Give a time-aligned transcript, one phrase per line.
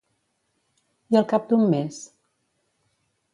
[1.15, 2.01] I al cap d'un mes?